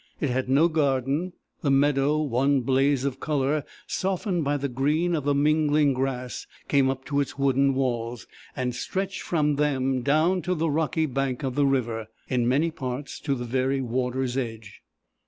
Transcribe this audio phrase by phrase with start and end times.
[0.19, 1.33] It had no garden.
[1.61, 6.89] The meadow, one blaze of colour, softened by the green of the mingling grass, came
[6.89, 8.25] up to its wooden walls,
[8.55, 13.19] and stretched from them down to the rocky bank of the river, in many parts
[13.19, 14.81] to the very water's edge.